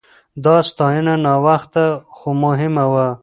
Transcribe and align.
دا 0.43 0.55
ستاينه 0.69 1.13
ناوخته 1.25 1.85
خو 2.15 2.29
مهمه 2.43 2.85
وه. 2.93 3.07